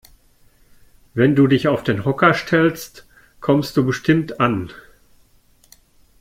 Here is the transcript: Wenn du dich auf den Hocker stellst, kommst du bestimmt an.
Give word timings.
Wenn 1.13 1.35
du 1.35 1.45
dich 1.45 1.67
auf 1.67 1.83
den 1.83 2.05
Hocker 2.05 2.33
stellst, 2.33 3.07
kommst 3.39 3.77
du 3.77 3.85
bestimmt 3.85 4.39
an. 4.39 4.71